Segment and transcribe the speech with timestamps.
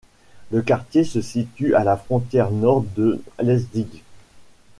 [0.49, 4.01] Le quartier se situe à la frontière nord de Leipzig.